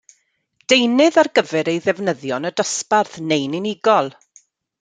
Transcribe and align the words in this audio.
Deunydd 0.71 1.19
ar 1.23 1.29
gyfer 1.35 1.69
ei 1.73 1.83
ddefnyddio 1.83 2.39
yn 2.41 2.51
y 2.51 2.55
dosbarth 2.63 3.21
neu'n 3.29 3.59
unigol. 3.63 4.15